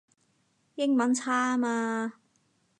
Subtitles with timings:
[0.73, 2.13] 英文差吖嘛